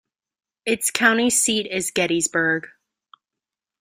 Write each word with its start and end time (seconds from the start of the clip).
Its 0.65 0.89
county 0.89 1.29
seat 1.29 1.67
is 1.67 1.91
Gettysburg. 1.91 2.67